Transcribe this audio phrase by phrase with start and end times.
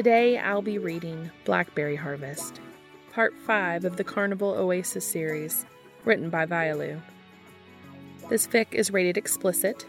[0.00, 2.58] Today I'll be reading Blackberry Harvest,
[3.12, 5.66] Part 5 of the Carnival Oasis series,
[6.06, 6.98] written by Violu.
[8.30, 9.84] This fic is rated explicit.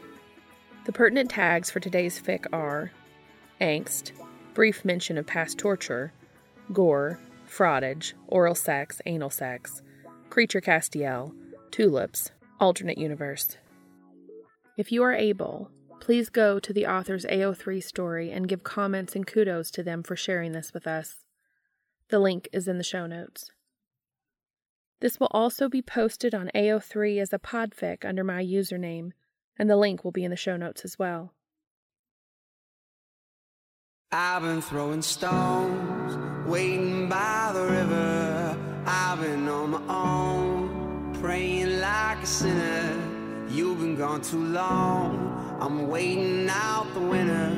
[0.84, 2.92] The pertinent tags for today's fic are
[3.62, 4.12] angst,
[4.54, 6.12] brief mention of past torture,
[6.74, 7.18] gore,
[7.50, 9.82] frottage, oral sex, anal sex,
[10.30, 11.34] creature Castiel,
[11.72, 13.58] tulips, alternate universe.
[14.76, 15.72] If you are able,
[16.12, 20.18] please go to the author's AO3 story and give comments and kudos to them for
[20.18, 21.24] sharing this with us.
[22.10, 23.50] The link is in the show notes.
[25.00, 29.12] This will also be posted on AO3 as a podfic under my username,
[29.58, 31.34] and the link will be in the show notes as well.
[34.12, 38.58] I've been throwing stones, waiting by the river.
[38.86, 43.48] I've been on my own, praying like a sinner.
[43.50, 45.31] You've been gone too long.
[45.62, 47.56] I'm waiting out the winter.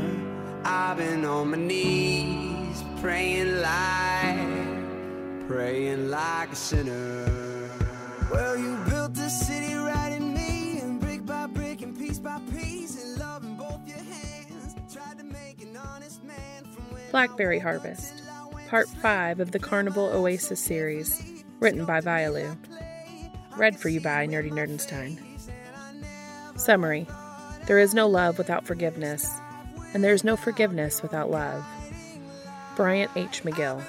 [0.65, 7.69] I've been on my knees, praying like, praying like a sinner.
[8.29, 12.41] Well, you built this city right in me, and brick by brick and piece by
[12.51, 14.75] piece, and love in both your hands.
[14.93, 18.21] Tried to make an honest man from Blackberry Harvest,
[18.67, 22.57] Part 5 of the Carnival Oasis series, written by Violu.
[23.55, 25.21] Read for you by Nerdy Nerdenstein.
[26.59, 27.07] Summary
[27.65, 29.25] There is no love without forgiveness,
[29.93, 31.65] and there is no forgiveness without love.
[32.75, 33.43] Bryant H.
[33.43, 33.81] McGill.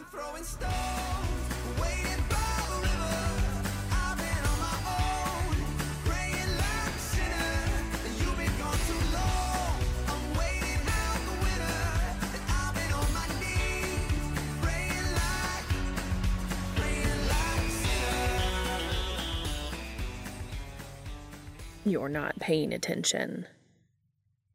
[21.87, 23.47] You're not paying attention.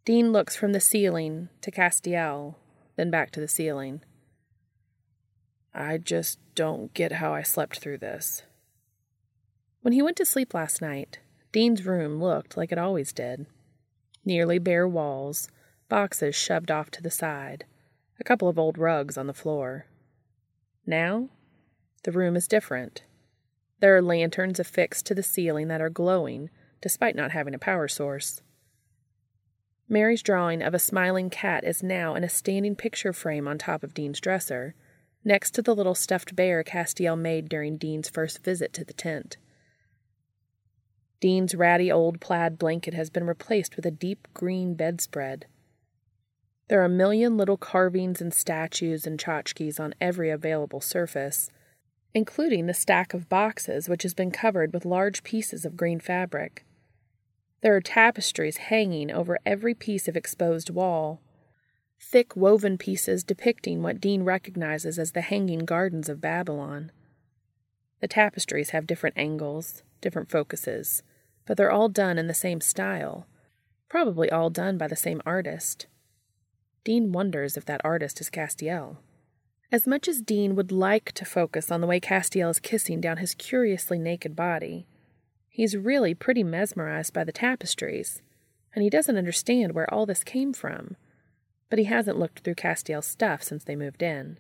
[0.09, 2.55] Dean looks from the ceiling to Castiel,
[2.95, 4.01] then back to the ceiling.
[5.71, 8.41] I just don't get how I slept through this.
[9.83, 11.19] When he went to sleep last night,
[11.51, 13.45] Dean's room looked like it always did
[14.25, 15.47] nearly bare walls,
[15.89, 17.65] boxes shoved off to the side,
[18.19, 19.85] a couple of old rugs on the floor.
[20.87, 21.29] Now,
[22.03, 23.03] the room is different.
[23.79, 26.49] There are lanterns affixed to the ceiling that are glowing
[26.81, 28.41] despite not having a power source.
[29.91, 33.83] Mary's drawing of a smiling cat is now in a standing picture frame on top
[33.83, 34.75] of Dean's dresser,
[35.25, 39.37] next to the little stuffed bear Castiel made during Dean's first visit to the tent.
[41.19, 45.47] Dean's ratty old plaid blanket has been replaced with a deep green bedspread.
[46.67, 51.49] There are a million little carvings and statues and tchotchkes on every available surface,
[52.13, 56.63] including the stack of boxes which has been covered with large pieces of green fabric.
[57.61, 61.21] There are tapestries hanging over every piece of exposed wall,
[61.99, 66.91] thick woven pieces depicting what Dean recognizes as the hanging gardens of Babylon.
[67.99, 71.03] The tapestries have different angles, different focuses,
[71.45, 73.27] but they're all done in the same style,
[73.89, 75.87] probably all done by the same artist.
[76.85, 78.97] Dean wonders if that artist is Castiel.
[79.69, 83.17] As much as Dean would like to focus on the way Castiel is kissing down
[83.17, 84.87] his curiously naked body,
[85.49, 88.21] he's really pretty mesmerized by the tapestries,
[88.73, 90.95] and he doesn't understand where all this came from.
[91.69, 94.39] But he hasn't looked through Castiel's stuff since they moved in.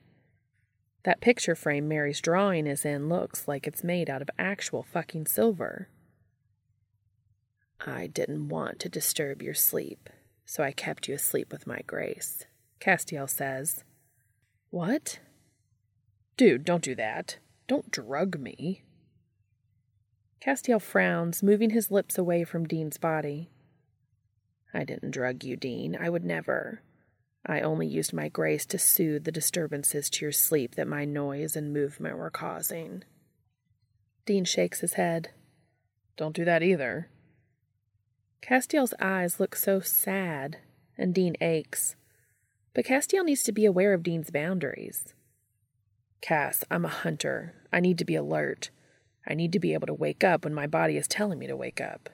[1.03, 5.27] That picture frame Mary's drawing is in looks like it's made out of actual fucking
[5.27, 5.89] silver.
[7.85, 10.09] I didn't want to disturb your sleep,
[10.45, 12.45] so I kept you asleep with my grace,
[12.81, 13.83] Castiel says.
[14.69, 15.19] What?
[16.35, 17.37] Dude, don't do that.
[17.67, 18.83] Don't drug me.
[20.41, 23.49] Castiel frowns, moving his lips away from Dean's body.
[24.73, 25.97] I didn't drug you, Dean.
[25.99, 26.81] I would never.
[27.45, 31.55] I only used my grace to soothe the disturbances to your sleep that my noise
[31.55, 33.03] and movement were causing.
[34.25, 35.31] Dean shakes his head.
[36.15, 37.09] Don't do that either.
[38.41, 40.57] Castiel's eyes look so sad,
[40.97, 41.95] and Dean aches.
[42.73, 45.13] But Castiel needs to be aware of Dean's boundaries.
[46.21, 47.55] Cass, I'm a hunter.
[47.73, 48.69] I need to be alert.
[49.29, 51.55] I need to be able to wake up when my body is telling me to
[51.55, 52.09] wake up.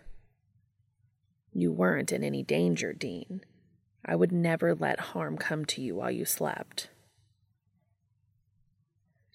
[1.53, 3.41] You weren't in any danger, Dean.
[4.05, 6.89] I would never let harm come to you while you slept.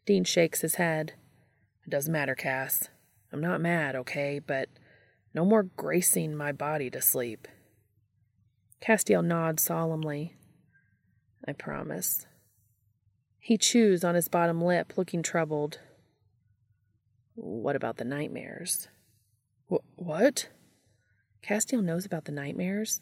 [0.05, 1.15] Dean shakes his head.
[1.87, 2.89] It doesn't matter, Cass.
[3.33, 4.69] I'm not mad, okay, but
[5.35, 7.49] no more gracing my body to sleep.
[8.83, 10.37] Castiel nods solemnly.
[11.49, 12.27] I promise.
[13.39, 15.79] He chews on his bottom lip, looking troubled.
[17.43, 18.89] What about the nightmares?
[19.71, 20.51] Wh- what?
[21.43, 23.01] Castiel knows about the nightmares.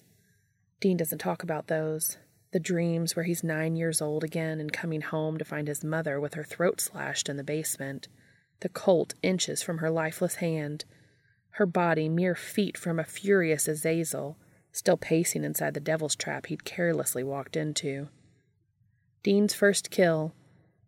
[0.81, 2.19] Dean doesn't talk about those.
[2.53, 6.21] The dreams where he's nine years old again and coming home to find his mother
[6.21, 8.07] with her throat slashed in the basement,
[8.61, 10.85] the Colt inches from her lifeless hand,
[11.51, 14.39] her body mere feet from a furious Azazel,
[14.71, 18.09] still pacing inside the devil's trap he'd carelessly walked into.
[19.25, 20.33] Dean's first kill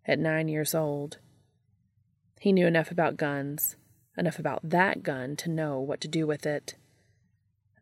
[0.06, 1.19] at nine years old.
[2.41, 3.77] He knew enough about guns,
[4.17, 6.75] enough about that gun to know what to do with it.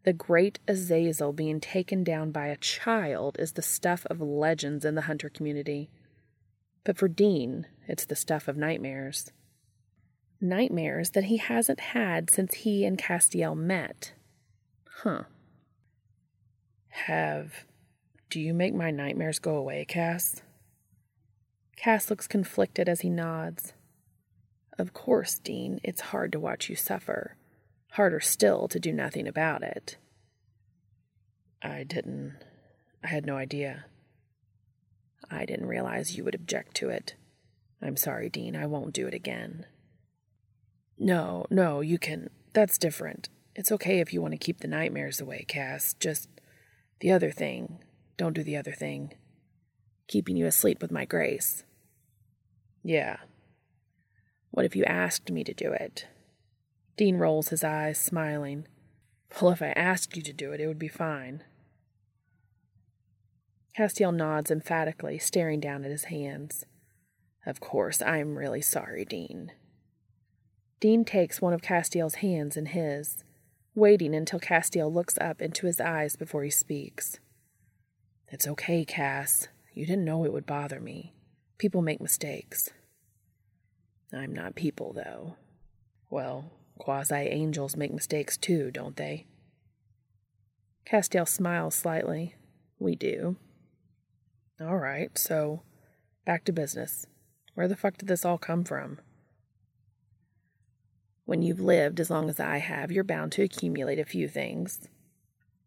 [0.03, 4.97] The great Azazel being taken down by a child is the stuff of legends in
[4.97, 5.91] the hunter community.
[6.83, 9.31] But for Dean, it's the stuff of nightmares.
[10.41, 14.13] Nightmares that he hasn't had since he and Castiel met.
[15.03, 15.23] Huh.
[16.89, 17.65] Have.
[18.29, 20.43] Do you make my nightmares go away, Cass?
[21.77, 23.73] Cass looks conflicted as he nods.
[24.79, 27.37] Of course, Dean, it's hard to watch you suffer.
[27.93, 29.97] Harder still to do nothing about it.
[31.63, 32.37] I didn't.
[33.03, 33.87] I had no idea.
[35.31, 37.15] I didn't realize you would object to it.
[37.83, 38.57] I'm sorry, Dean.
[38.57, 39.67] I won't do it again.
[40.99, 42.31] No, no, you can.
[42.53, 43.29] That's different.
[43.55, 45.95] It's okay if you want to keep the nightmares away, Cass.
[45.99, 46.29] Just
[47.01, 47.79] the other thing.
[48.17, 49.15] Don't do the other thing.
[50.07, 51.65] Keeping you asleep with my grace.
[52.83, 53.19] Yeah.
[54.51, 56.07] What if you asked me to do it?
[56.97, 58.67] Dean rolls his eyes, smiling.
[59.41, 61.45] Well, if I asked you to do it, it would be fine.
[63.77, 66.65] Castiel nods emphatically, staring down at his hands.
[67.47, 69.53] Of course, I'm really sorry, Dean.
[70.81, 73.23] Dean takes one of Castiel's hands in his,
[73.75, 77.19] waiting until Castiel looks up into his eyes before he speaks.
[78.29, 79.49] It's okay, Cass.
[79.73, 81.15] You didn't know it would bother me.
[81.59, 82.71] People make mistakes.
[84.13, 85.37] I'm not people, though.
[86.11, 89.27] Well, quasi angels make mistakes too, don't they?
[90.87, 92.35] Castiel smiles slightly.
[92.79, 93.37] We do.
[94.61, 95.63] All right, so
[96.25, 97.07] back to business.
[97.55, 98.99] Where the fuck did this all come from?
[101.27, 104.89] When you've lived as long as I have, you're bound to accumulate a few things.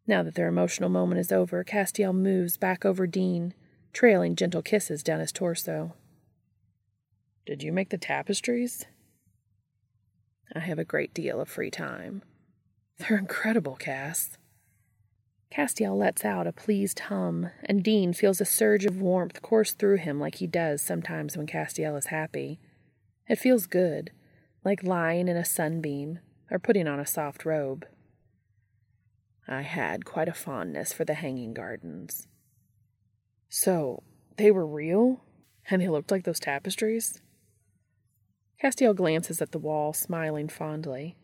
[0.07, 3.53] Now that their emotional moment is over, Castiel moves back over Dean,
[3.93, 5.93] trailing gentle kisses down his torso.
[7.45, 8.85] Did you make the tapestries?
[10.53, 12.21] I have a great deal of free time.
[12.97, 14.37] They're incredible, Cass.
[15.51, 19.97] Castiel lets out a pleased hum, and Dean feels a surge of warmth course through
[19.97, 22.59] him like he does sometimes when Castiel is happy.
[23.27, 24.11] It feels good,
[24.63, 27.85] like lying in a sunbeam or putting on a soft robe.
[29.47, 32.27] I had quite a fondness for the hanging gardens.
[33.49, 34.03] So,
[34.37, 35.25] they were real?
[35.69, 37.21] And they looked like those tapestries?
[38.61, 41.15] Castiel glances at the wall, smiling fondly.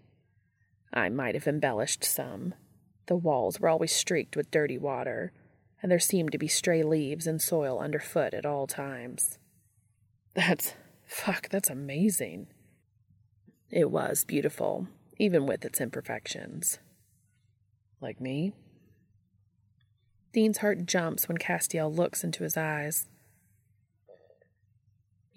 [0.92, 2.56] I might have embellished some.
[3.06, 5.32] The walls were always streaked with dirty water,
[5.82, 9.38] and there seemed to be stray leaves and soil underfoot at all times.
[10.34, 10.74] That's.
[11.06, 12.48] fuck, that's amazing.
[13.70, 16.80] It was beautiful, even with its imperfections.
[18.02, 18.54] Like me?
[20.34, 23.08] Dean's heart jumps when Castiel looks into his eyes.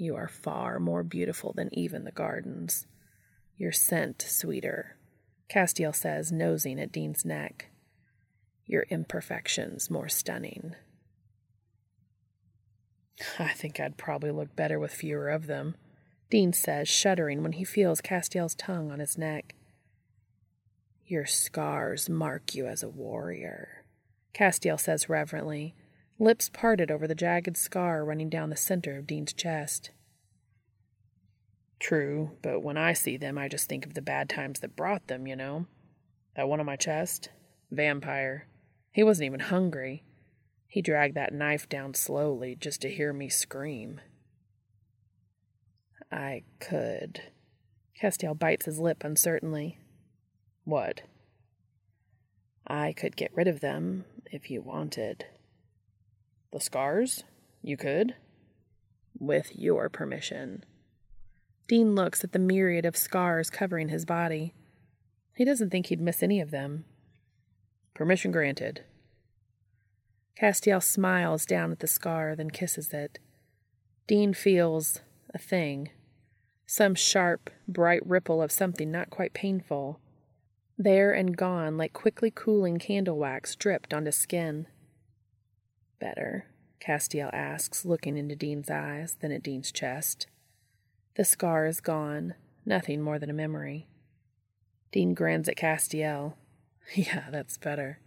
[0.00, 2.86] You are far more beautiful than even the gardens.
[3.58, 4.96] Your scent sweeter,
[5.50, 7.66] Castiel says, nosing at Dean's neck.
[8.64, 10.74] Your imperfections more stunning.
[13.38, 15.74] I think I'd probably look better with fewer of them.
[16.30, 19.54] Dean says, shuddering when he feels Castiel's tongue on his neck.
[21.04, 23.84] Your scars mark you as a warrior,
[24.32, 25.74] Castiel says reverently,
[26.20, 29.90] lips parted over the jagged scar running down the center of Dean's chest.
[31.78, 35.06] True, but when I see them, I just think of the bad times that brought
[35.06, 35.66] them, you know?
[36.36, 37.30] That one on my chest?
[37.70, 38.46] Vampire.
[38.92, 40.04] He wasn't even hungry.
[40.66, 44.00] He dragged that knife down slowly just to hear me scream.
[46.12, 47.22] I could.
[48.00, 49.78] Castiel bites his lip uncertainly.
[50.64, 51.00] What?
[52.66, 55.24] I could get rid of them if you wanted.
[56.52, 57.24] The scars?
[57.62, 58.14] You could?
[59.18, 60.64] With your permission.
[61.68, 64.54] Dean looks at the myriad of scars covering his body.
[65.34, 66.84] He doesn't think he'd miss any of them.
[67.94, 68.84] Permission granted.
[70.40, 73.18] Castiel smiles down at the scar, then kisses it.
[74.06, 75.00] Dean feels
[75.32, 75.90] a thing
[76.70, 79.98] some sharp, bright ripple of something not quite painful.
[80.78, 84.68] There and gone, like quickly cooling candle wax dripped onto skin.
[86.00, 86.46] Better,
[86.80, 90.26] Castiel asks, looking into Dean's eyes, then at Dean's chest.
[91.16, 93.86] The scar is gone, nothing more than a memory.
[94.90, 96.34] Dean grins at Castiel.
[96.96, 98.00] Yeah, that's better.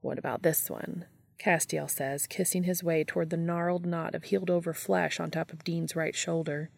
[0.00, 1.04] What about this one?
[1.38, 5.52] Castiel says, kissing his way toward the gnarled knot of healed over flesh on top
[5.52, 6.70] of Dean's right shoulder.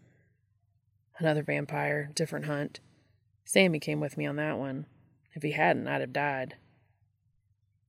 [1.19, 2.81] Another vampire, different hunt.
[3.45, 4.85] Sammy came with me on that one.
[5.33, 6.57] If he hadn't, I'd have died.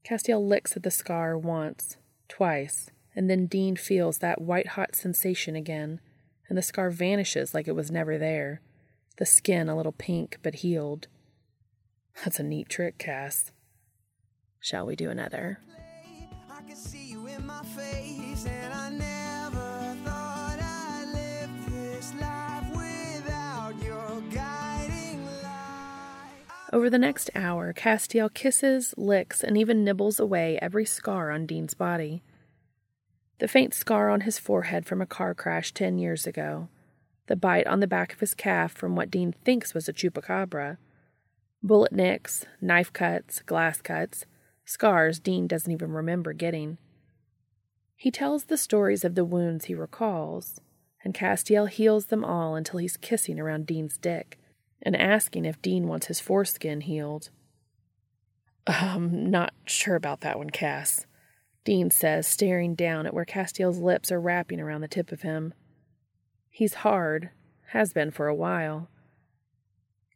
[0.06, 5.56] Castiel licks at the scar once, twice, and then Dean feels that white hot sensation
[5.56, 6.00] again,
[6.50, 8.62] and the scar vanishes like it was never there,
[9.18, 11.08] the skin a little pink but healed.
[12.24, 13.52] That's a neat trick, Cass.
[14.60, 15.60] Shall we do another?
[26.74, 31.76] Over the next hour, Castiel kisses, licks, and even nibbles away every scar on Dean's
[31.76, 32.24] body.
[33.38, 36.70] The faint scar on his forehead from a car crash ten years ago,
[37.28, 40.78] the bite on the back of his calf from what Dean thinks was a chupacabra,
[41.62, 44.26] bullet nicks, knife cuts, glass cuts,
[44.66, 46.80] scars Dean doesn't even remember getting.
[47.96, 50.60] He tells the stories of the wounds he recalls,
[51.04, 54.40] and Castiel heals them all until he's kissing around Dean's dick
[54.84, 57.30] and asking if Dean wants his foreskin healed.
[58.68, 61.08] Um, not sure about that one, Cass.
[61.64, 65.54] Dean says, staring down at where Castiel's lips are wrapping around the tip of him.
[66.50, 67.30] He's hard,
[67.68, 68.90] has been for a while.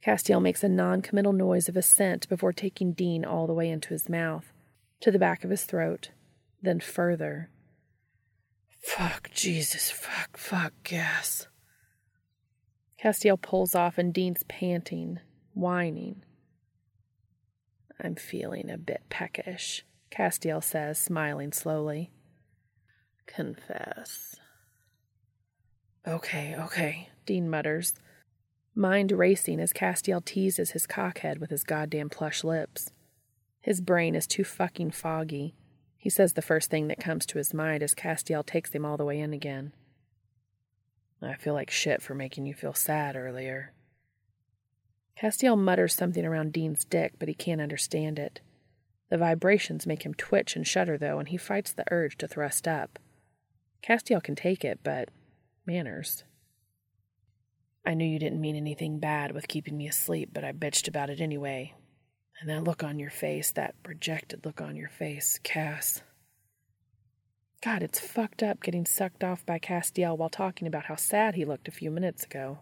[0.06, 3.90] Castiel makes a non committal noise of assent before taking Dean all the way into
[3.90, 4.54] his mouth,
[5.02, 6.12] to the back of his throat,
[6.62, 7.50] then further.
[8.80, 11.48] Fuck, Jesus, fuck, fuck, Cass.
[13.02, 15.20] Castiel pulls off and Dean's panting,
[15.54, 16.24] whining.
[18.02, 22.12] I'm feeling a bit peckish, Castiel says, smiling slowly.
[23.26, 24.36] Confess.
[26.08, 27.94] Okay, okay, Dean mutters,
[28.74, 32.92] mind racing as Castiel teases his cockhead with his goddamn plush lips.
[33.60, 35.54] His brain is too fucking foggy.
[35.98, 38.96] He says the first thing that comes to his mind as Castiel takes him all
[38.96, 39.74] the way in again.
[41.22, 43.74] I feel like shit for making you feel sad earlier.
[45.20, 48.40] Castiel mutters something around Dean's dick, but he can't understand it.
[49.10, 52.68] The vibrations make him twitch and shudder, though, and he fights the urge to thrust
[52.68, 53.00] up.
[53.82, 55.10] Castiel can take it, but
[55.66, 56.24] manners.
[57.86, 61.10] I knew you didn't mean anything bad with keeping me asleep, but I bitched about
[61.10, 61.74] it anyway.
[62.40, 66.04] And that look on your face, that projected look on your face, Cass.
[67.64, 71.44] God, it's fucked up getting sucked off by Castiel while talking about how sad he
[71.44, 72.60] looked a few minutes ago.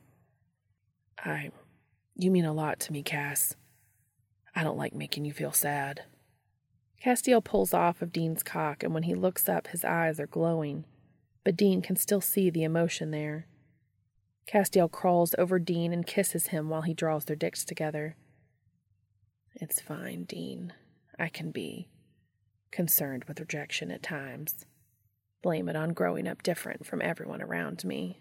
[1.20, 1.52] I.
[2.16, 3.56] You mean a lot to me, Cass.
[4.56, 6.04] I don't like making you feel sad.
[7.04, 10.86] Castiel pulls off of Dean's cock, and when he looks up, his eyes are glowing,
[11.44, 13.48] but Dean can still see the emotion there.
[14.48, 18.16] Castiel crawls over Dean and kisses him while he draws their dicks together.
[19.56, 20.72] It's fine, Dean.
[21.20, 21.90] I can be
[22.72, 24.66] concerned with rejection at times
[25.46, 28.20] blame it on growing up different from everyone around me.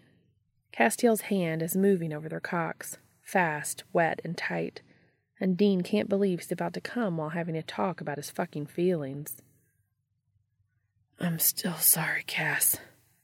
[0.71, 4.83] Castiel's hand is moving over their cocks, fast, wet, and tight,
[5.39, 8.67] and Dean can't believe he's about to come while having a talk about his fucking
[8.67, 9.37] feelings.
[11.19, 12.77] I'm still sorry, Cass,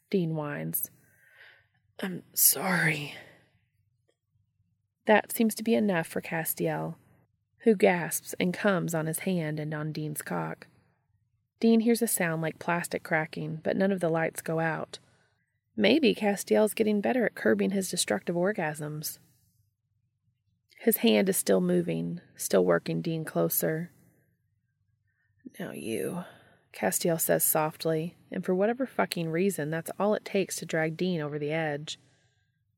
[0.10, 0.90] Dean whines.
[2.02, 3.14] I'm sorry.
[5.06, 6.96] That seems to be enough for Castiel,
[7.60, 10.66] who gasps and comes on his hand and on Dean's cock.
[11.62, 14.98] Dean hears a sound like plastic cracking, but none of the lights go out.
[15.78, 19.20] Maybe Castiel's getting better at curbing his destructive orgasms.
[20.80, 23.92] His hand is still moving, still working Dean closer.
[25.60, 26.24] Now you,
[26.74, 31.22] Castiel says softly, and for whatever fucking reason, that's all it takes to drag Dean
[31.22, 32.00] over the edge.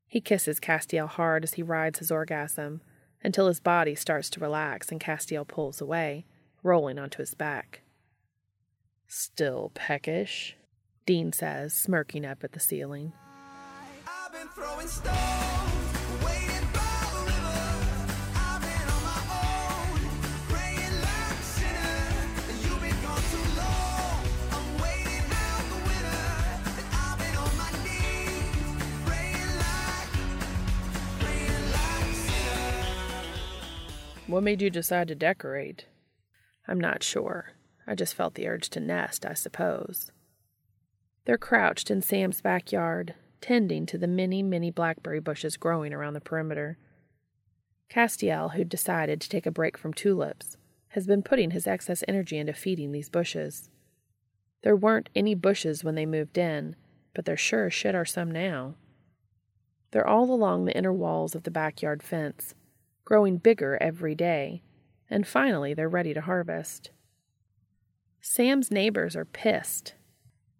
[0.09, 2.81] He kisses Castiel hard as he rides his orgasm,
[3.23, 6.25] until his body starts to relax and Castiel pulls away,
[6.63, 7.82] rolling onto his back.
[9.07, 10.55] Still peckish,
[11.05, 13.13] Dean says, smirking up at the ceiling.
[34.33, 35.85] What made you decide to decorate?
[36.67, 37.51] I'm not sure.
[37.85, 40.11] I just felt the urge to nest, I suppose.
[41.25, 46.21] They're crouched in Sam's backyard, tending to the many, many blackberry bushes growing around the
[46.21, 46.77] perimeter.
[47.89, 50.57] Castiel, who'd decided to take a break from tulips,
[50.89, 53.69] has been putting his excess energy into feeding these bushes.
[54.63, 56.75] There weren't any bushes when they moved in,
[57.13, 58.75] but there sure as shit are some now.
[59.91, 62.55] They're all along the inner walls of the backyard fence,
[63.05, 64.63] growing bigger every day,
[65.09, 66.91] and finally they're ready to harvest.
[68.25, 69.95] Sam's neighbors are pissed.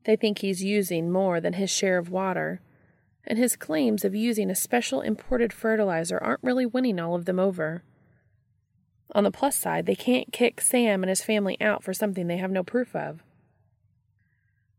[0.03, 2.59] They think he's using more than his share of water,
[3.25, 7.39] and his claims of using a special imported fertilizer aren't really winning all of them
[7.39, 7.81] over.
[9.15, 12.35] On the plus side, they can't kick Sam and his family out for something they
[12.35, 13.23] have no proof of.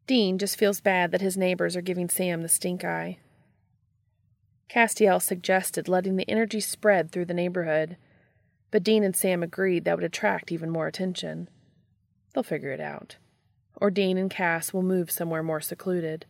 [0.07, 3.17] Dean just feels bad that his neighbors are giving Sam the stink eye.
[4.69, 7.97] Castiel suggested letting the energy spread through the neighborhood,
[8.71, 11.49] but Dean and Sam agreed that would attract even more attention.
[12.35, 13.17] They'll figure it out.
[13.77, 16.27] Or Dean and Cass will move somewhere more secluded.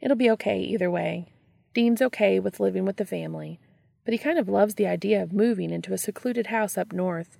[0.00, 1.32] It'll be okay either way.
[1.74, 3.58] Dean's okay with living with the family,
[4.04, 7.38] but he kind of loves the idea of moving into a secluded house up north.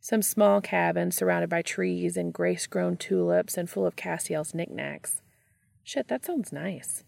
[0.00, 5.20] Some small cabin surrounded by trees and grace grown tulips and full of Castiel's knickknacks.
[5.82, 7.04] Shit, that sounds nice.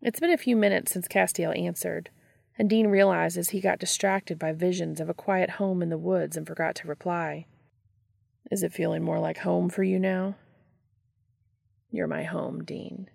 [0.00, 2.10] It's been a few minutes since Castiel answered,
[2.58, 6.36] and Dean realizes he got distracted by visions of a quiet home in the woods
[6.36, 7.46] and forgot to reply.
[8.52, 10.34] Is it feeling more like home for you now?
[11.90, 13.08] You're my home, Dean.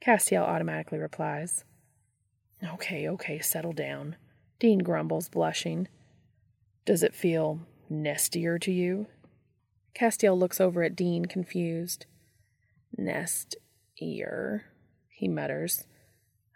[0.00, 1.64] Castiel automatically replies.
[2.74, 4.14] Okay, okay, settle down.
[4.60, 5.88] Dean grumbles, blushing.
[6.84, 9.08] Does it feel nestier to you?
[9.92, 12.06] Castiel looks over at Dean, confused.
[12.96, 13.56] Nest
[14.00, 14.66] ear,
[15.08, 15.84] he mutters.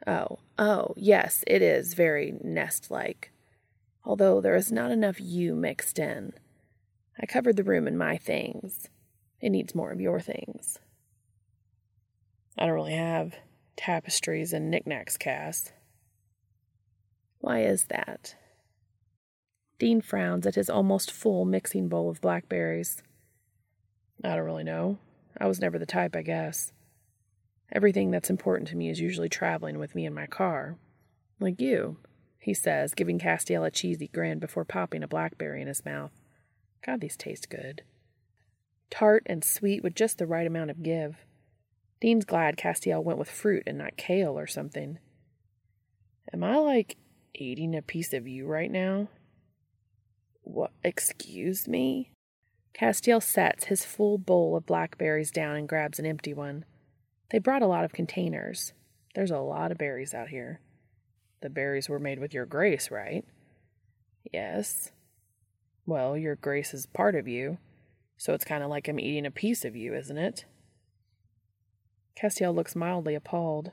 [0.06, 3.32] Oh, oh, yes, it is very nest like.
[4.04, 6.32] Although there is not enough you mixed in.
[7.20, 8.88] I covered the room in my things.
[9.40, 10.78] It needs more of your things.
[12.56, 13.34] I don't really have
[13.76, 15.72] tapestries and knickknacks, Cass.
[17.38, 18.34] Why is that?
[19.78, 23.02] Dean frowns at his almost full mixing bowl of blackberries.
[24.24, 24.98] I don't really know.
[25.40, 26.72] I was never the type, I guess.
[27.70, 30.78] Everything that's important to me is usually traveling with me in my car.
[31.38, 31.98] Like you,
[32.40, 36.10] he says, giving Castiel a cheesy grin before popping a blackberry in his mouth.
[36.84, 37.82] God, these taste good.
[38.90, 41.24] Tart and sweet with just the right amount of give.
[42.00, 44.98] Dean's glad Castiel went with fruit and not kale or something.
[46.32, 46.96] Am I like
[47.34, 49.08] eating a piece of you right now?
[50.42, 50.72] What?
[50.84, 52.12] Excuse me?
[52.78, 56.64] Castiel sets his full bowl of blackberries down and grabs an empty one.
[57.30, 58.72] They brought a lot of containers.
[59.14, 60.60] There's a lot of berries out here.
[61.40, 63.24] The berries were made with your grace, right?
[64.32, 64.92] Yes.
[65.88, 67.56] Well, your grace is part of you,
[68.18, 70.44] so it's kind of like I'm eating a piece of you, isn't it?
[72.14, 73.70] Castiel looks mildly appalled.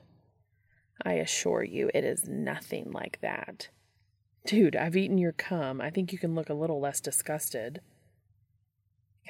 [1.04, 3.68] I assure you, it is nothing like that.
[4.46, 5.82] Dude, I've eaten your cum.
[5.82, 7.82] I think you can look a little less disgusted.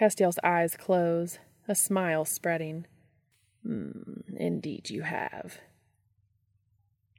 [0.00, 2.86] Castiel's eyes close, a smile spreading.
[3.66, 5.58] Mm, indeed, you have.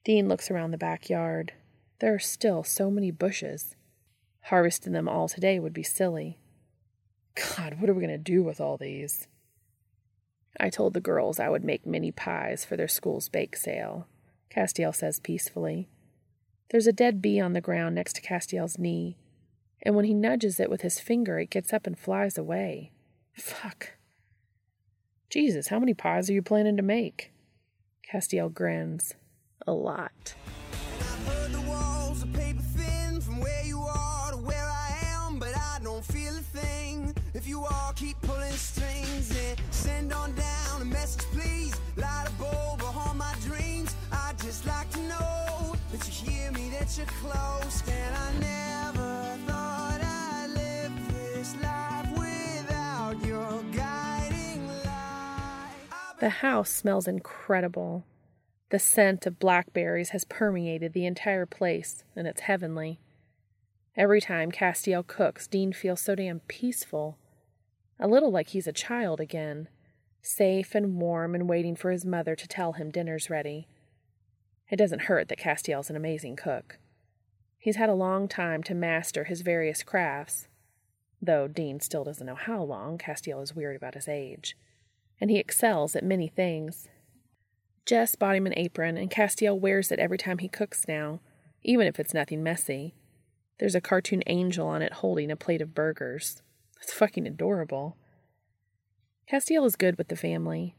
[0.06, 1.52] Dean looks around the backyard.
[2.00, 3.76] There are still so many bushes.
[4.48, 6.40] Harvesting them all today would be silly.
[7.36, 9.28] God, what are we going to do with all these?
[10.58, 14.08] I told the girls I would make mini pies for their school's bake sale,
[14.50, 15.90] Castiel says peacefully.
[16.72, 19.18] There's a dead bee on the ground next to Castiel's knee,
[19.84, 22.94] and when he nudges it with his finger, it gets up and flies away.
[23.34, 23.96] Fuck.
[25.30, 27.34] Jesus, how many pies are you planning to make?
[28.10, 29.14] Castiel grins.
[29.68, 30.36] A lot.
[37.48, 41.74] You all keep pulling strings and send on down a message, please.
[41.96, 43.96] Light a bulb behind my dreams.
[44.12, 49.38] i just like to know that you hear me, that you're close, and I never
[49.48, 56.20] thought I'd live this life without your guiding light.
[56.20, 58.04] The house smells incredible.
[58.72, 63.00] The scent of blackberries has permeated the entire place, and it's heavenly.
[63.96, 67.18] Every time Castiel cooks, Dean feels so damn peaceful
[68.00, 69.70] a little like he's a child again,
[70.22, 73.68] safe and warm and waiting for his mother to tell him dinner's ready.
[74.70, 76.78] It doesn't hurt that Castiel's an amazing cook.
[77.58, 80.48] He's had a long time to master his various crafts,
[81.22, 82.98] though Dean still doesn't know how long.
[82.98, 84.56] Castiel is weird about his age.
[85.20, 86.88] And he excels at many things.
[87.86, 91.22] Jess bought him an apron, and Castiel wears it every time he cooks now,
[91.64, 92.94] even if it's nothing messy.
[93.60, 96.44] There's a cartoon angel on it holding a plate of burgers.
[96.82, 97.98] It's fucking adorable.
[99.30, 100.76] Castiel is good with the family.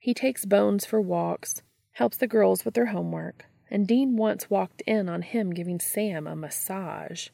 [0.00, 4.82] He takes Bones for walks, helps the girls with their homework, and Dean once walked
[4.82, 7.28] in on him giving Sam a massage.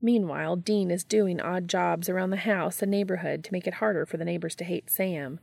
[0.00, 4.06] Meanwhile, Dean is doing odd jobs around the house and neighborhood to make it harder
[4.06, 5.40] for the neighbors to hate Sam,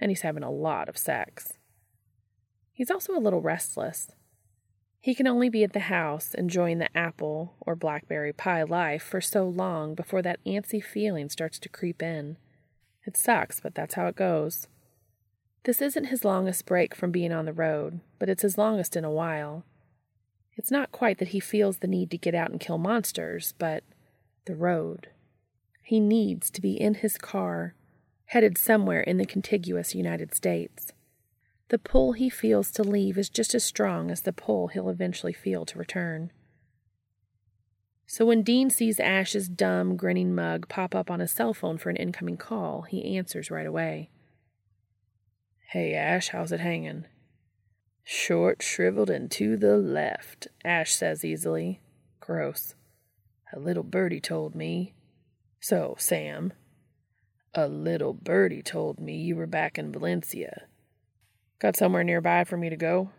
[0.00, 1.54] and he's having a lot of sex.
[2.72, 4.12] He's also a little restless.
[5.06, 9.20] He can only be at the house enjoying the apple or blackberry pie life for
[9.20, 12.38] so long before that antsy feeling starts to creep in.
[13.04, 14.66] It sucks, but that's how it goes.
[15.62, 19.04] This isn't his longest break from being on the road, but it's his longest in
[19.04, 19.64] a while.
[20.56, 23.84] It's not quite that he feels the need to get out and kill monsters, but
[24.46, 25.10] the road.
[25.84, 27.76] He needs to be in his car,
[28.24, 30.92] headed somewhere in the contiguous United States.
[31.68, 35.32] The pull he feels to leave is just as strong as the pull he'll eventually
[35.32, 36.30] feel to return.
[38.06, 41.90] So when Dean sees Ash's dumb, grinning mug pop up on his cell phone for
[41.90, 44.10] an incoming call, he answers right away.
[45.70, 47.06] Hey, Ash, how's it hanging?
[48.04, 51.80] Short, shriveled, and to the left, Ash says easily.
[52.20, 52.76] Gross.
[53.52, 54.94] A little birdie told me.
[55.58, 56.52] So, Sam.
[57.52, 60.68] A little birdie told me you were back in Valencia.
[61.58, 63.10] Got somewhere nearby for me to go?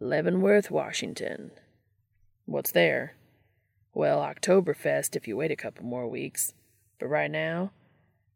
[0.00, 1.52] Leavenworth, Washington.
[2.46, 3.14] What's there?
[3.92, 6.52] Well, Oktoberfest if you wait a couple more weeks.
[6.98, 7.70] But right now,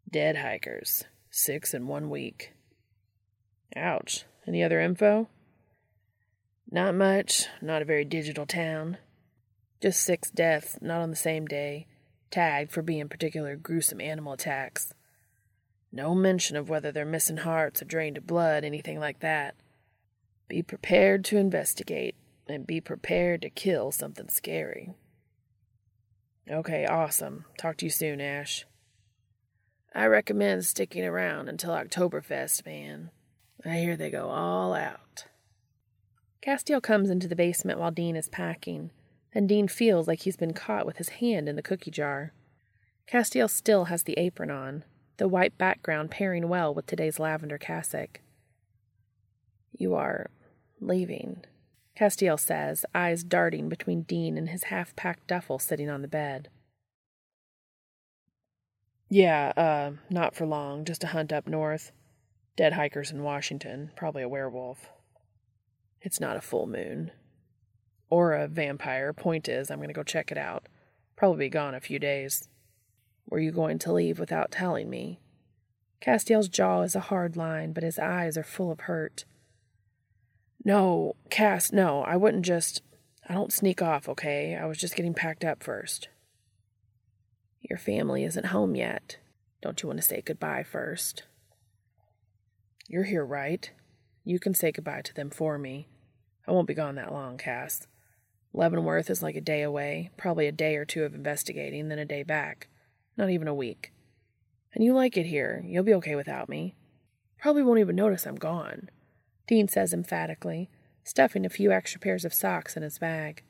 [0.09, 1.05] dead hikers.
[1.31, 2.53] Six in one week.
[3.75, 4.25] Ouch.
[4.47, 5.29] Any other info?
[6.71, 7.47] Not much.
[7.61, 8.99] Not a very digital town.
[9.83, 11.87] Just six deaths, not on the same day,
[12.31, 14.93] tagged for being particular gruesome animal attacks.
[15.91, 19.55] No mention of whether they're missing hearts or drained of blood, anything like that.
[20.49, 22.15] Be prepared to investigate,
[22.47, 24.95] and be prepared to kill something scary.
[26.51, 27.45] Okay, awesome.
[27.59, 28.67] Talk to you soon, Ash.
[29.95, 33.11] I recommend sticking around until Oktoberfest, man.
[33.65, 35.27] I hear they go all out.
[36.43, 38.91] Castiel comes into the basement while Dean is packing,
[39.35, 42.33] and Dean feels like he's been caught with his hand in the cookie jar.
[43.11, 44.85] Castiel still has the apron on,
[45.19, 48.21] the white background pairing well with today's lavender cassock.
[49.77, 50.31] You are
[50.81, 51.45] leaving,
[51.99, 56.49] Castiel says, eyes darting between Dean and his half packed duffel sitting on the bed.
[59.11, 61.91] Yeah, uh, not for long, just a hunt up north.
[62.57, 64.91] Dead hikers in Washington, probably a werewolf.
[66.01, 67.11] It's not a full moon.
[68.11, 69.13] Or a vampire.
[69.13, 70.67] Point is, I'm going to go check it out.
[71.17, 72.49] Probably be gone a few days.
[73.29, 75.21] Were you going to leave without telling me?
[76.01, 79.25] Castiel's jaw is a hard line, but his eyes are full of hurt.
[80.65, 82.83] No, Cass, no, I wouldn't just.
[83.29, 84.57] I don't sneak off, okay?
[84.57, 86.09] I was just getting packed up first.
[87.61, 89.19] Your family isn't home yet.
[89.61, 91.25] Don't you want to say goodbye first?
[92.89, 93.71] You're here, right?
[94.25, 95.89] You can say goodbye to them for me.
[96.47, 97.87] I won't be gone that long, Cass.
[98.55, 102.07] Leavenworth is like a day away, probably a day or two of investigating, then a
[102.07, 102.69] day back.
[103.19, 103.93] Not even a week.
[104.73, 105.63] And you like it here.
[105.67, 106.77] You'll be okay without me.
[107.39, 108.89] Probably won't even notice I'm gone.
[109.47, 110.71] Dean says emphatically,
[111.05, 113.43] stuffing a few extra pairs of socks in his bag.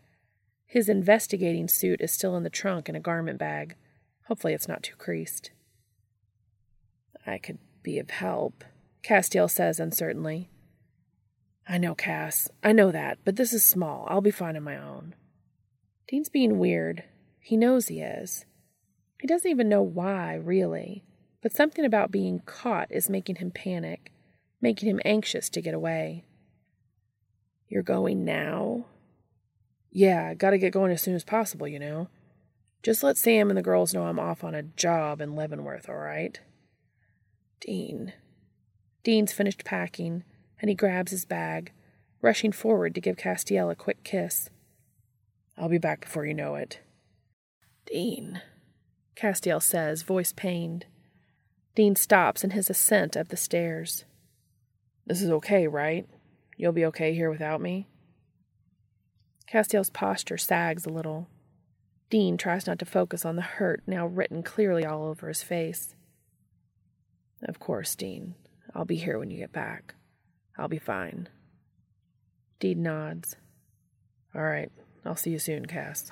[0.67, 3.77] His investigating suit is still in the trunk in a garment bag.
[4.27, 5.51] Hopefully, it's not too creased.
[7.27, 8.65] I could be of help,
[9.03, 10.51] Castiel says uncertainly.
[11.69, 12.49] I know, Cass.
[12.63, 14.07] I know that, but this is small.
[14.09, 15.15] I'll be fine on my own.
[16.09, 17.05] Dean's being weird.
[17.41, 18.47] He knows he is.
[19.21, 21.05] He doesn't even know why, really,
[21.43, 24.13] but something about being caught is making him panic
[24.61, 26.25] making him anxious to get away.
[27.69, 28.87] You're going now?
[29.91, 32.09] Yeah, gotta get going as soon as possible, you know.
[32.83, 35.97] Just let Sam and the girls know I'm off on a job in Leavenworth, all
[35.97, 36.41] right?
[37.61, 38.13] Dean.
[39.03, 40.25] Dean's finished packing,
[40.61, 41.73] and he grabs his bag,
[42.23, 44.51] rushing forward to give Castiel a quick kiss.
[45.57, 46.81] I'll be back before you know it.
[47.87, 48.43] Dean,
[49.19, 50.87] Castiel says, voice pained.
[51.75, 54.05] Dean stops in his ascent up the stairs.
[55.07, 56.09] This is okay, right?
[56.57, 57.89] You'll be okay here without me?
[59.53, 61.29] Castiel's posture sags a little.
[62.11, 65.97] Dean tries not to focus on the hurt now written clearly all over his face.
[67.43, 68.35] Of course, Dean.
[68.75, 69.95] I'll be here when you get back.
[70.57, 71.29] I'll be fine.
[72.61, 73.37] Dean nods.
[74.35, 74.71] All right.
[75.05, 76.11] I'll see you soon, Cass.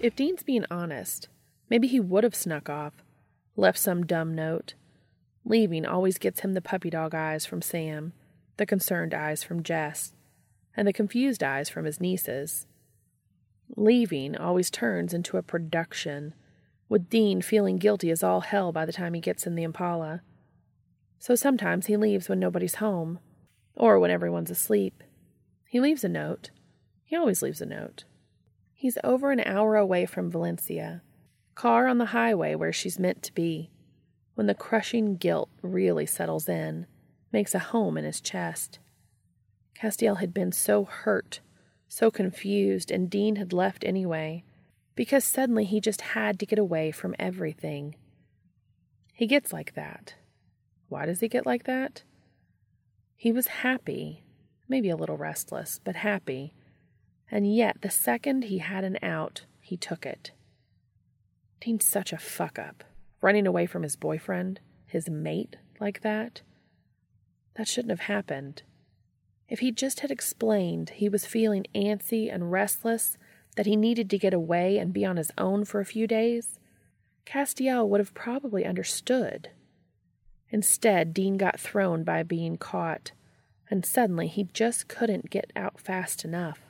[0.00, 1.28] If Dean's being honest,
[1.68, 3.04] maybe he would have snuck off,
[3.54, 4.72] left some dumb note.
[5.44, 8.14] Leaving always gets him the puppy dog eyes from Sam,
[8.56, 10.14] the concerned eyes from Jess,
[10.74, 12.66] and the confused eyes from his nieces.
[13.76, 16.32] Leaving always turns into a production,
[16.88, 20.22] with Dean feeling guilty as all hell by the time he gets in the Impala.
[21.18, 23.18] So sometimes he leaves when nobody's home,
[23.76, 25.04] or when everyone's asleep.
[25.68, 26.50] He leaves a note.
[27.04, 28.04] He always leaves a note.
[28.80, 31.02] He's over an hour away from Valencia,
[31.54, 33.68] car on the highway where she's meant to be,
[34.36, 36.86] when the crushing guilt really settles in,
[37.30, 38.78] makes a home in his chest.
[39.78, 41.40] Castiel had been so hurt,
[41.88, 44.44] so confused, and Dean had left anyway,
[44.94, 47.96] because suddenly he just had to get away from everything.
[49.12, 50.14] He gets like that.
[50.88, 52.02] Why does he get like that?
[53.14, 54.24] He was happy,
[54.70, 56.54] maybe a little restless, but happy
[57.30, 60.32] and yet the second he had an out, he took it.
[61.60, 62.82] Dean's such a fuck up,
[63.20, 66.40] running away from his boyfriend, his mate, like that.
[67.54, 68.62] That shouldn't have happened.
[69.48, 73.16] If he just had explained he was feeling antsy and restless,
[73.56, 76.58] that he needed to get away and be on his own for a few days,
[77.26, 79.50] Castiel would have probably understood.
[80.50, 83.12] Instead, Dean got thrown by being caught,
[83.68, 86.60] and suddenly he just couldn't get out fast enough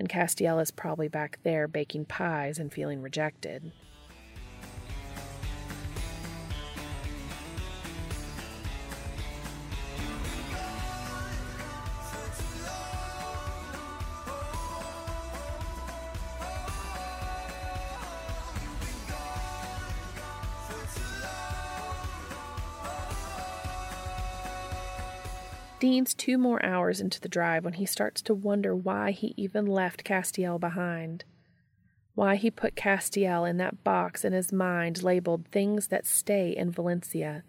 [0.00, 3.70] and Castiel is probably back there baking pies and feeling rejected.
[25.90, 29.66] Dean's two more hours into the drive when he starts to wonder why he even
[29.66, 31.24] left Castiel behind.
[32.14, 36.70] Why he put Castiel in that box in his mind labeled Things That Stay in
[36.70, 37.42] Valencia,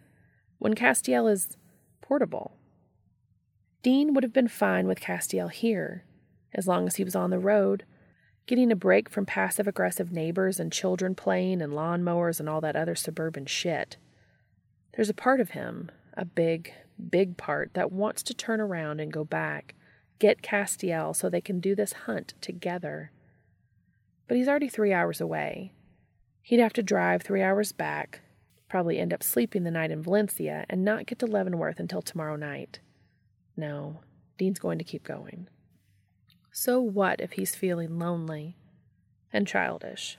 [0.58, 1.56] when Castiel is
[2.02, 2.58] portable.
[3.84, 6.04] Dean would have been fine with Castiel here,
[6.52, 7.86] as long as he was on the road,
[8.48, 12.76] getting a break from passive aggressive neighbors and children playing and lawnmowers and all that
[12.76, 13.98] other suburban shit.
[14.96, 16.74] There's a part of him, a big,
[17.10, 19.76] big part that wants to turn around and go back,
[20.20, 23.12] get Castiel so they can do this hunt together.
[24.28, 25.74] But he's already three hours away.
[26.42, 28.22] He'd have to drive three hours back,
[28.70, 32.36] probably end up sleeping the night in Valencia, and not get to Leavenworth until tomorrow
[32.36, 32.80] night.
[33.58, 34.00] No,
[34.38, 35.48] Dean's going to keep going.
[36.52, 38.58] So what if he's feeling lonely
[39.32, 40.18] and childish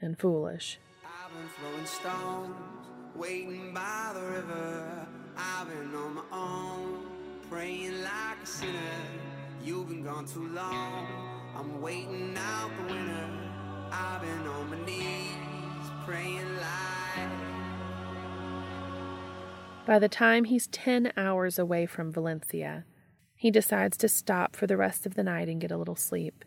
[0.00, 0.78] and foolish?
[3.14, 5.06] Waiting by the river.
[5.38, 7.06] I've been on my own,
[7.48, 8.72] praying like a sinner.
[9.62, 11.06] You've been gone too long.
[11.54, 13.30] I'm waiting out the winter.
[13.92, 17.30] I've been on my knees, praying like.
[19.86, 22.84] By the time he's 10 hours away from Valencia,
[23.36, 26.44] he decides to stop for the rest of the night and get a little sleep.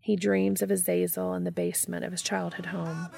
[0.00, 3.08] He dreams of Azazel in the basement of his childhood home.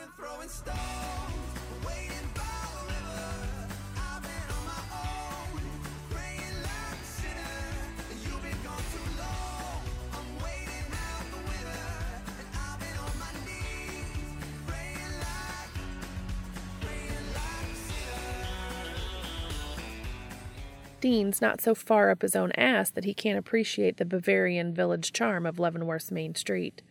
[21.07, 25.12] Dean's not so far up his own ass that he can't appreciate the Bavarian village
[25.12, 26.83] charm of Leavenworth's main street,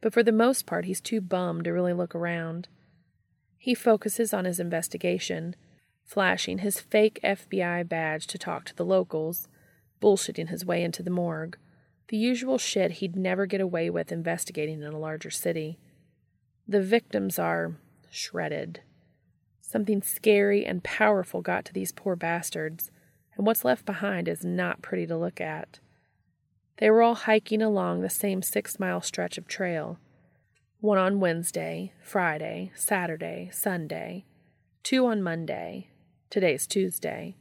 [0.00, 2.66] but for the most part he's too bummed to really look around.
[3.56, 5.54] He focuses on his investigation,
[6.02, 9.46] flashing his fake FBI badge to talk to the locals,
[10.00, 11.56] bullshitting his way into the morgue,
[12.08, 15.78] the usual shit he'd never get away with investigating in a larger city.
[16.66, 17.76] The victims are
[18.10, 18.80] shredded.
[19.60, 22.90] Something scary and powerful got to these poor bastards
[23.36, 25.78] and what's left behind is not pretty to look at.
[26.78, 29.98] They were all hiking along the same six mile stretch of trail
[30.80, 34.24] one on Wednesday, Friday, Saturday, Sunday,
[34.82, 35.86] two on Monday.
[36.28, 37.36] Today's Tuesday.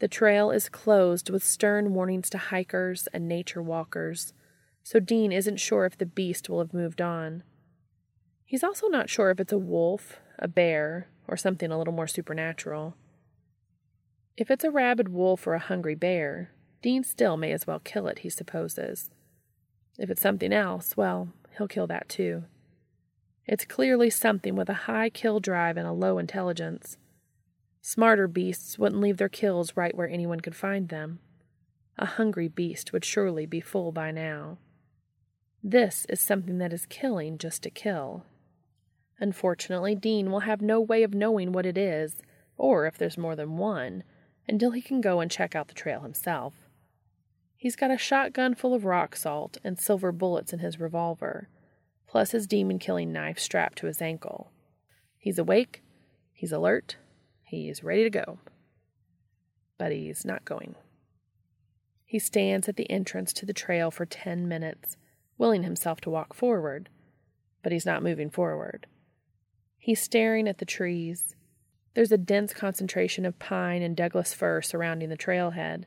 [0.00, 4.34] The trail is closed with stern warnings to hikers and nature walkers,
[4.82, 7.44] so Dean isn't sure if the beast will have moved on.
[8.44, 12.06] He's also not sure if it's a wolf, a bear, or something a little more
[12.06, 12.94] supernatural.
[14.36, 16.50] If it's a rabid wolf or a hungry bear,
[16.82, 19.10] Dean still may as well kill it, he supposes.
[19.96, 22.44] If it's something else, well, he'll kill that too.
[23.46, 26.96] It's clearly something with a high kill drive and a low intelligence.
[27.80, 31.20] Smarter beasts wouldn't leave their kills right where anyone could find them.
[31.96, 34.58] A hungry beast would surely be full by now.
[35.62, 38.24] This is something that is killing just to kill.
[39.20, 42.20] Unfortunately, Dean will have no way of knowing what it is,
[42.56, 44.02] or if there's more than one,
[44.48, 46.54] until he can go and check out the trail himself.
[47.56, 51.48] He's got a shotgun full of rock salt and silver bullets in his revolver,
[52.06, 54.50] plus his demon killing knife strapped to his ankle.
[55.16, 55.82] He's awake,
[56.32, 56.96] he's alert,
[57.42, 58.38] he's ready to go.
[59.78, 60.74] But he's not going.
[62.04, 64.96] He stands at the entrance to the trail for ten minutes,
[65.38, 66.90] willing himself to walk forward,
[67.62, 68.86] but he's not moving forward.
[69.78, 71.34] He's staring at the trees.
[71.94, 75.84] There's a dense concentration of pine and Douglas fir surrounding the trailhead,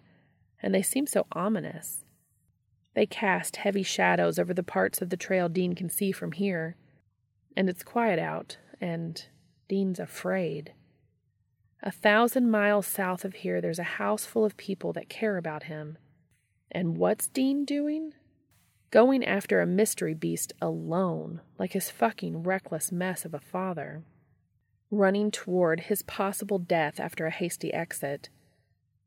[0.62, 2.06] and they seem so ominous.
[2.94, 6.76] They cast heavy shadows over the parts of the trail Dean can see from here.
[7.56, 9.24] And it's quiet out, and
[9.68, 10.74] Dean's afraid.
[11.84, 15.64] A thousand miles south of here, there's a house full of people that care about
[15.64, 15.98] him.
[16.72, 18.14] And what's Dean doing?
[18.90, 24.04] Going after a mystery beast alone, like his fucking reckless mess of a father.
[24.90, 28.30] Running toward his possible death after a hasty exit.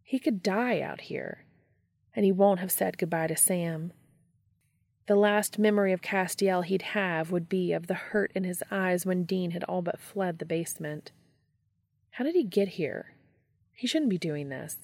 [0.02, 1.44] He could die out here
[2.14, 3.92] and he won't have said goodbye to Sam.
[5.06, 9.04] The last memory of Castiel he'd have would be of the hurt in his eyes
[9.06, 11.12] when Dean had all but fled the basement.
[12.12, 13.14] How did he get here?
[13.72, 14.76] He shouldn't be doing this.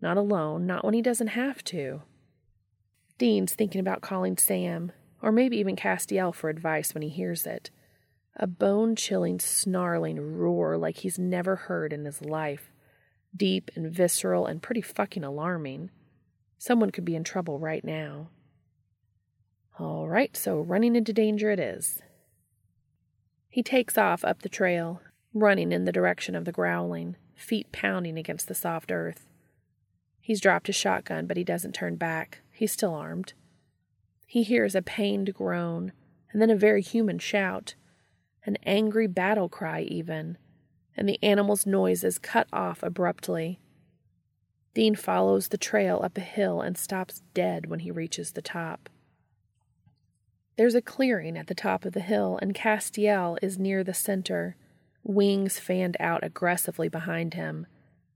[0.00, 2.02] Not alone, not when he doesn't have to.
[3.18, 7.70] Dean's thinking about calling Sam, or maybe even Castiel for advice when he hears it.
[8.38, 12.70] A bone chilling, snarling roar like he's never heard in his life.
[13.34, 15.90] Deep and visceral and pretty fucking alarming.
[16.58, 18.28] Someone could be in trouble right now.
[19.78, 22.02] All right, so running into danger it is.
[23.48, 25.00] He takes off up the trail,
[25.32, 29.26] running in the direction of the growling, feet pounding against the soft earth.
[30.20, 32.40] He's dropped his shotgun, but he doesn't turn back.
[32.52, 33.32] He's still armed.
[34.26, 35.92] He hears a pained groan,
[36.32, 37.74] and then a very human shout,
[38.46, 40.38] an angry battle cry, even,
[40.96, 43.60] and the animal's noises cut off abruptly.
[44.72, 48.88] Dean follows the trail up a hill and stops dead when he reaches the top.
[50.56, 54.56] There's a clearing at the top of the hill, and Castiel is near the center,
[55.02, 57.66] wings fanned out aggressively behind him,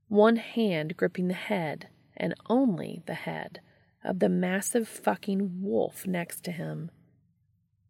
[0.07, 3.59] one hand gripping the head, and only the head,
[4.03, 6.89] of the massive fucking wolf next to him.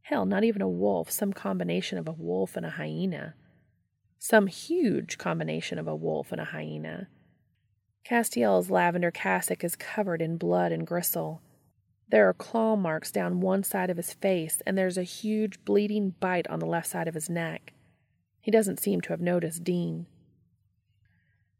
[0.01, 3.35] Hell, not even a wolf, some combination of a wolf and a hyena.
[4.19, 7.07] Some huge combination of a wolf and a hyena.
[8.03, 11.41] Castiel's lavender cassock is covered in blood and gristle.
[12.09, 16.15] There are claw marks down one side of his face, and there's a huge bleeding
[16.19, 17.73] bite on the left side of his neck.
[18.41, 20.07] He doesn't seem to have noticed Dean.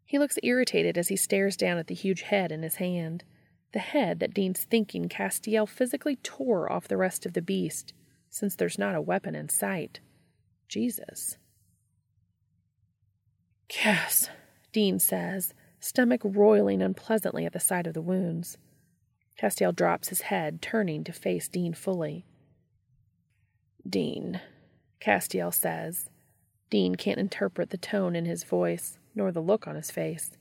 [0.03, 3.23] He looks irritated as he stares down at the huge head in his hand,
[3.71, 7.93] the head that Dean's thinking Castiel physically tore off the rest of the beast,
[8.31, 9.99] since there's not a weapon in sight.
[10.67, 11.37] Jesus.
[13.67, 14.29] Cass,
[14.73, 18.57] Dean says, stomach roiling unpleasantly at the sight of the wounds.
[19.39, 22.25] Castiel drops his head, turning to face Dean fully.
[23.87, 24.39] Dean,
[24.99, 26.09] Castiel says.
[26.69, 30.31] Dean can't interpret the tone in his voice, nor the look on his face.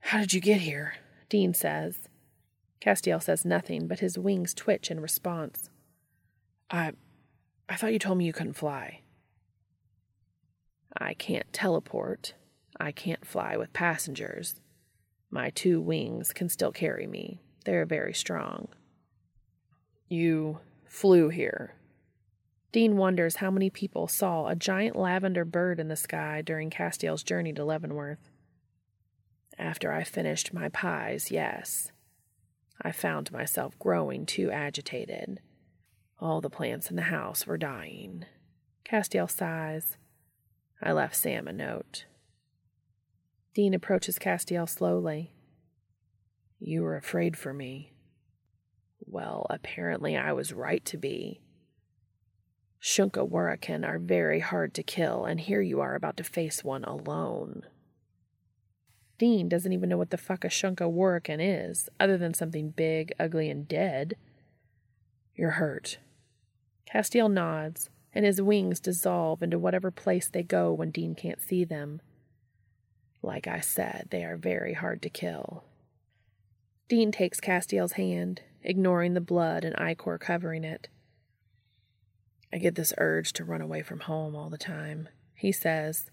[0.00, 0.94] How did you get here?
[1.28, 2.08] Dean says.
[2.80, 5.70] Castiel says nothing, but his wings twitch in response.
[6.70, 6.92] I.
[7.68, 9.00] I thought you told me you couldn't fly.
[10.96, 12.34] I can't teleport,
[12.78, 14.60] I can't fly with passengers.
[15.30, 17.40] My two wings can still carry me.
[17.64, 18.68] They're very strong.
[20.08, 21.74] You flew here.
[22.72, 27.22] Dean wonders how many people saw a giant lavender bird in the sky during Castiel's
[27.22, 28.30] journey to Leavenworth.
[29.58, 31.90] After I finished my pies, yes.
[32.80, 35.40] I found myself growing too agitated.
[36.18, 38.24] All the plants in the house were dying.
[38.84, 39.96] Castiel sighs.
[40.82, 42.06] I left Sam a note.
[43.54, 45.32] Dean approaches Castiel slowly.
[46.58, 47.92] You were afraid for me.
[49.00, 51.40] Well, apparently I was right to be.
[52.82, 56.84] Shunka Warakin are very hard to kill, and here you are about to face one
[56.84, 57.62] alone.
[59.18, 63.12] Dean doesn't even know what the fuck a Shunka Warakin is, other than something big,
[63.18, 64.16] ugly, and dead.
[65.34, 65.98] You're hurt.
[66.90, 71.64] Castiel nods, and his wings dissolve into whatever place they go when Dean can't see
[71.64, 72.00] them.
[73.22, 75.64] Like I said, they are very hard to kill.
[76.88, 80.88] Dean takes Castiel's hand, ignoring the blood and ichor covering it.
[82.52, 86.10] I get this urge to run away from home all the time, he says,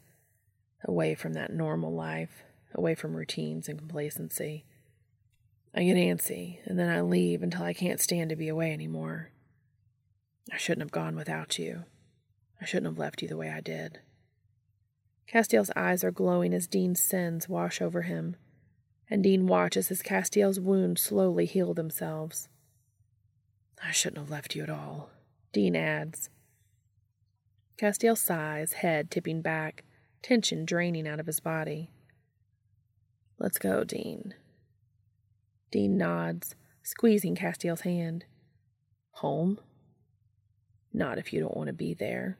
[0.84, 2.44] away from that normal life,
[2.74, 4.66] away from routines and complacency.
[5.76, 9.30] I get antsy, and then I leave until I can't stand to be away anymore.
[10.52, 11.84] I shouldn't have gone without you.
[12.62, 14.00] I shouldn't have left you the way I did.
[15.32, 18.36] Castiel's eyes are glowing as Dean's sins wash over him,
[19.10, 22.50] and Dean watches as Castiel's wounds slowly heal themselves.
[23.84, 25.10] I shouldn't have left you at all,
[25.52, 26.30] Dean adds.
[27.78, 29.84] Castiel sighs, head tipping back,
[30.22, 31.90] tension draining out of his body.
[33.40, 34.36] Let's go, Dean.
[35.72, 38.26] Dean nods, squeezing Castiel's hand.
[39.18, 39.60] Home?
[40.94, 42.38] Not if you don't want to be there.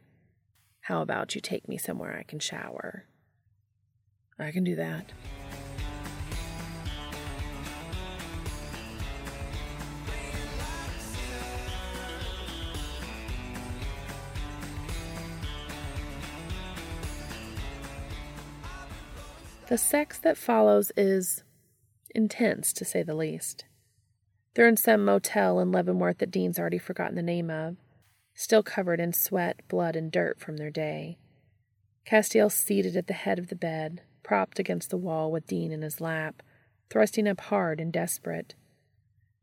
[0.82, 3.06] How about you take me somewhere I can shower?
[4.38, 5.12] I can do that.
[19.70, 21.44] The sex that follows is
[22.14, 23.66] intense, to say the least.
[24.54, 27.78] They're in some motel in Leavenworth that Dean's already forgotten the name of,
[28.34, 31.18] still covered in sweat, blood, and dirt from their day.
[32.06, 35.82] Castiel seated at the head of the bed, propped against the wall with Dean in
[35.82, 36.42] his lap,
[36.90, 38.56] thrusting up hard and desperate.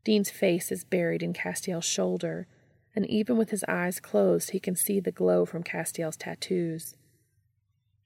[0.04, 2.46] Dean's face is buried in Castiel's shoulder,
[2.94, 6.96] and even with his eyes closed, he can see the glow from Castiel's tattoos.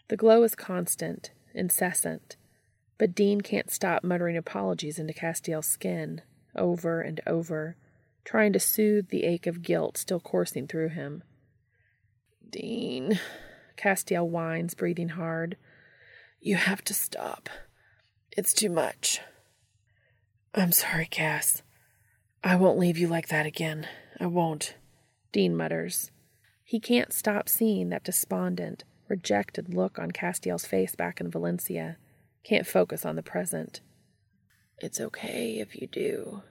[0.09, 2.37] The glow is constant, incessant,
[2.99, 6.23] but Dean can't stop muttering apologies into Castiel's skin,
[6.55, 7.77] over and over,
[8.25, 11.23] trying to soothe the ache of guilt still coursing through him.
[12.49, 13.19] Dean,
[13.77, 15.57] Castiel whines, breathing hard.
[16.41, 17.49] You have to stop.
[18.37, 19.21] It's too much.
[20.55, 21.63] I'm sorry, Cass.
[22.43, 23.89] I won't leave you like that again.
[24.21, 24.77] I won't,
[25.33, 26.11] Dean mutters.
[26.63, 31.97] He can't stop seeing that despondent, rejected look on Castiel's face back in Valencia.
[32.45, 33.81] Can't focus on the present.
[34.79, 36.43] It's okay if you do,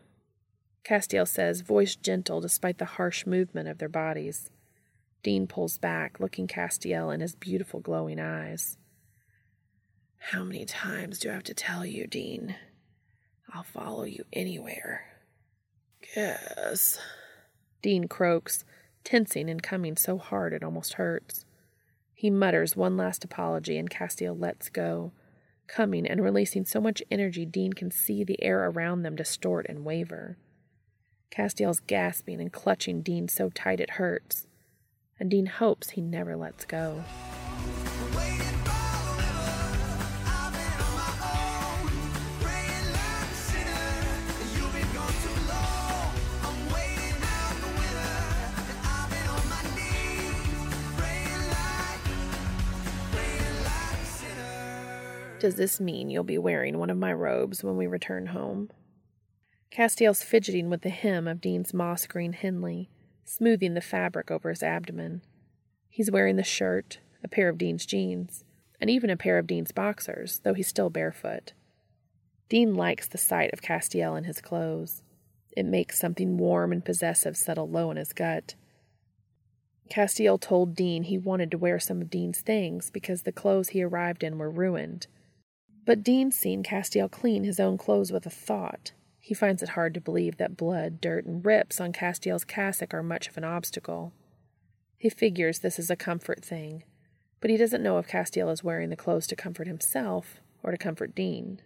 [0.84, 4.50] Castiel says, voice gentle despite the harsh movement of their bodies.
[5.24, 8.78] Dean pulls back, looking Castiel in his beautiful glowing eyes.
[10.18, 12.56] How many times do I have to tell you, Dean?
[13.54, 15.06] I'll follow you anywhere.
[16.16, 17.00] Guess.
[17.82, 18.66] Dean croaks,
[19.04, 21.46] tensing and coming so hard it almost hurts.
[22.14, 25.12] He mutters one last apology, and Castiel lets go,
[25.68, 29.86] coming and releasing so much energy Dean can see the air around them distort and
[29.86, 30.38] waver.
[31.34, 34.46] Castiel's gasping and clutching Dean so tight it hurts,
[35.20, 37.04] and Dean hopes he never lets go.
[55.40, 58.70] Does this mean you'll be wearing one of my robes when we return home?
[59.74, 62.92] Castiel's fidgeting with the hem of Dean's moss green Henley,
[63.26, 65.24] smoothing the fabric over his abdomen.
[65.90, 68.44] He's wearing the shirt, a pair of Dean's jeans,
[68.80, 71.54] and even a pair of Dean's boxers, though he's still barefoot.
[72.50, 75.02] Dean likes the sight of Castiel in his clothes.
[75.58, 78.54] It makes something warm and possessive settle low in his gut.
[79.90, 83.82] Castiel told Dean he wanted to wear some of Dean's things because the clothes he
[83.82, 85.08] arrived in were ruined,
[85.84, 88.92] but Dean's seen Castiel clean his own clothes with a thought.
[89.26, 93.02] He finds it hard to believe that blood, dirt, and rips on Castiel's cassock are
[93.02, 94.12] much of an obstacle.
[94.98, 96.84] He figures this is a comfort thing,
[97.40, 100.78] but he doesn't know if Castiel is wearing the clothes to comfort himself or to
[100.78, 101.62] comfort Dean.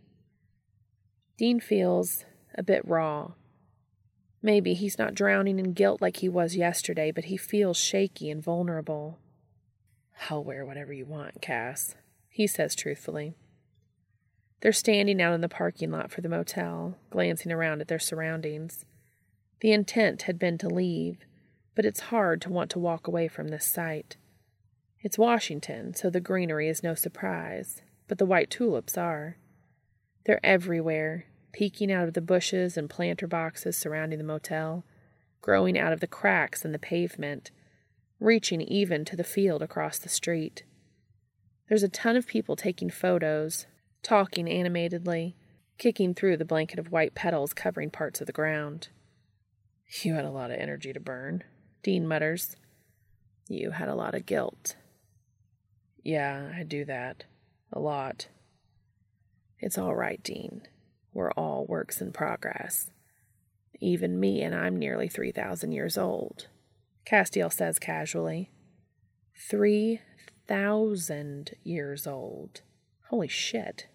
[1.36, 3.32] Dean feels a bit raw.
[4.44, 8.44] Maybe he's not drowning in guilt like he was yesterday, but he feels shaky and
[8.44, 9.18] vulnerable.
[10.30, 11.96] I'll wear whatever you want, Cass,
[12.30, 13.34] he says truthfully.
[14.62, 18.86] They're standing out in the parking lot for the motel, glancing around at their surroundings.
[19.62, 21.20] The intent had been to leave,
[21.76, 24.18] but it's hard to want to walk away from this sight.
[25.02, 29.38] It's Washington, so the greenery is no surprise, but the white tulips are.
[30.26, 34.86] They're everywhere, peeking out of the bushes and planter boxes surrounding the motel,
[35.42, 37.52] growing out of the cracks in the pavement,
[38.20, 40.64] reaching even to the field across the street.
[41.70, 43.68] There's a ton of people taking photos,
[44.04, 45.36] talking animatedly,
[45.78, 48.90] kicking through the blanket of white petals covering parts of the ground.
[50.02, 51.44] You had a lot of energy to burn,
[51.84, 52.56] Dean mutters.
[53.48, 54.76] You had a lot of guilt.
[56.04, 57.26] Yeah, I do that.
[57.72, 58.28] A lot.
[59.60, 60.64] It's all right, Dean.
[61.14, 62.92] We're all works in progress.
[63.80, 66.48] Even me, and I'm nearly 3,000 years old.
[67.06, 68.52] Castiel says casually.
[69.50, 72.62] 3,000 years old.
[73.10, 73.88] Holy shit.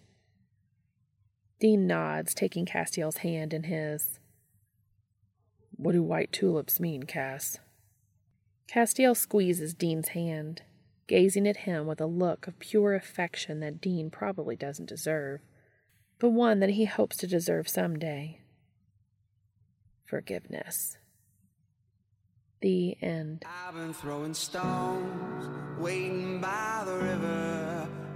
[1.59, 4.19] Dean nods, taking Castiel's hand in his.
[5.75, 7.59] What do white tulips mean, Cass?
[8.67, 10.63] Castiel squeezes Dean's hand,
[11.07, 15.41] gazing at him with a look of pure affection that Dean probably doesn't deserve,
[16.19, 18.39] but one that he hopes to deserve someday.
[20.05, 20.97] Forgiveness.
[22.61, 23.43] The end.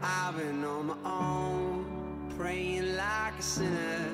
[0.02, 4.06] I've been on my own, praying like a sinner.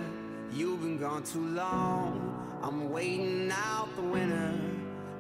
[0.54, 2.60] You've been gone too long.
[2.62, 4.54] I'm waiting out the winter.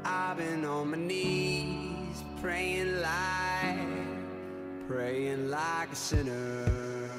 [0.05, 7.09] I've been on my knees, praying like, praying like a sinner.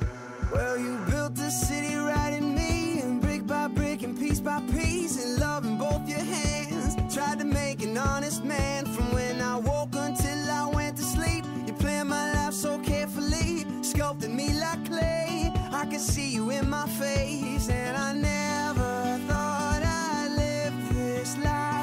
[0.53, 4.61] Well, you built the city right in me, and brick by brick and piece by
[4.73, 7.15] piece, and love in both your hands.
[7.15, 8.87] Tried to make an honest man
[14.15, 15.53] sculpted me like clay.
[15.73, 21.74] I can see you in my face, and I never thought I'd live this life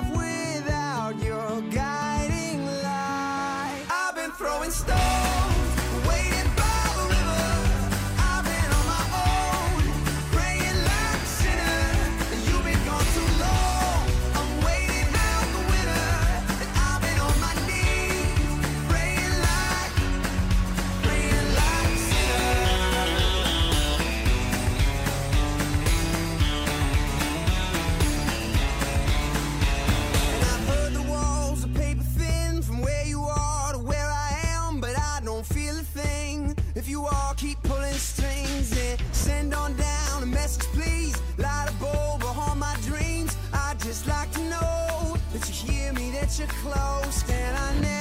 [46.47, 47.29] close.
[47.29, 48.00] And I never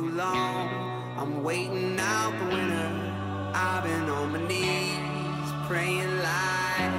[0.00, 0.68] too long.
[1.18, 3.52] I'm waiting out the winter.
[3.54, 6.94] I've been on my knees, praying like.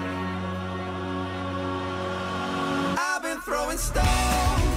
[2.99, 4.70] I've been throwing stones,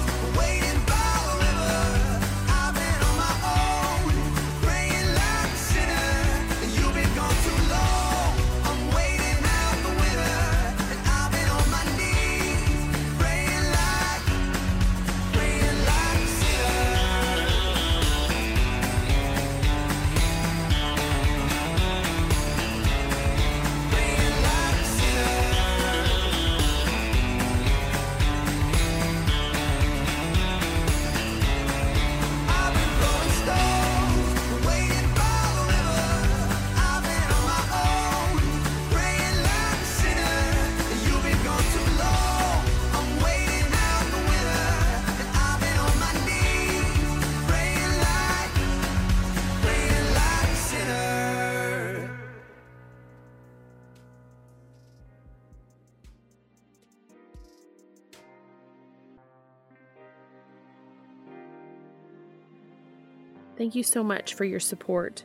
[63.65, 65.25] Thank you so much for your support.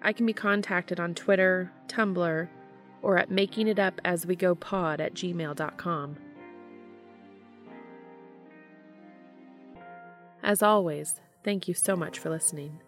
[0.00, 2.48] I can be contacted on Twitter, Tumblr,
[3.02, 6.16] or at makingitupaswegopod at gmail.com.
[10.42, 12.80] As always, thank you so much for listening.